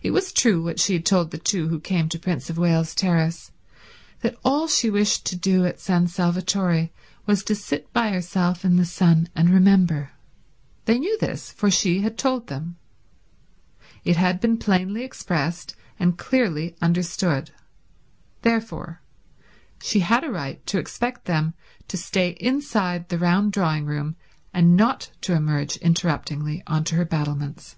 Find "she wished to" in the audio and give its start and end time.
4.68-5.34